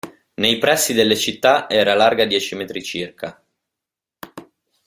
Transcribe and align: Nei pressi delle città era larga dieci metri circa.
Nei 0.33 0.57
pressi 0.57 0.93
delle 0.93 1.15
città 1.15 1.69
era 1.69 1.93
larga 1.93 2.25
dieci 2.25 2.55
metri 2.55 2.81
circa. 2.81 3.39